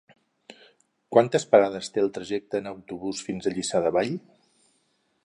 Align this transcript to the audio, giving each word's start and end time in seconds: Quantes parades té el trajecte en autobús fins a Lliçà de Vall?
Quantes 1.15 1.45
parades 1.51 1.91
té 1.97 2.03
el 2.05 2.09
trajecte 2.17 2.63
en 2.63 2.71
autobús 2.71 3.21
fins 3.29 3.51
a 3.51 3.55
Lliçà 3.59 3.83
de 3.89 3.93
Vall? 3.99 4.15